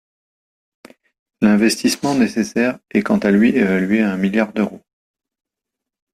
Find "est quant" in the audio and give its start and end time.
2.89-3.19